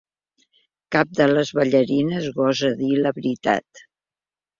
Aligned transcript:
Cap 0.95 1.11
de 1.19 1.27
les 1.31 1.51
ballarines 1.59 2.29
gosa 2.39 2.71
dir 2.79 2.89
la 3.03 3.13
veritat. 3.19 3.83